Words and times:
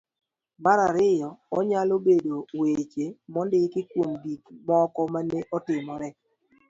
ma 0.63 0.73
ariyo 0.87 1.29
.Onyalo 1.57 1.95
bedo 2.05 2.37
weche 2.59 3.05
mondiki 3.33 3.81
kuom 3.89 4.11
gik 4.23 4.43
moko 4.67 5.01
ma 5.13 5.21
ne 5.29 5.39
otimore.. 5.57 6.09